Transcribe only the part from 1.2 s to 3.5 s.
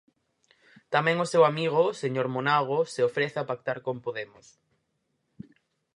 o seu amigo, o señor Monago, se ofrece a